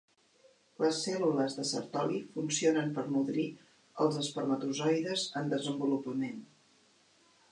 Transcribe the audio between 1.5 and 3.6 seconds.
de Sertoli funcionen per nodrir